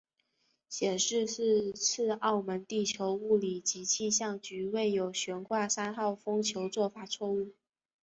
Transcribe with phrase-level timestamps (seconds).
[0.67, 7.53] 显示是次澳门地球物理暨气象局未有悬挂三号风球做法错误。